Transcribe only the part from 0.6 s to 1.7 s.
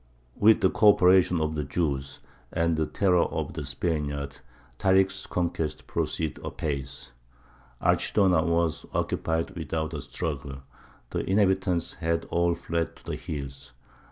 the coöperation of the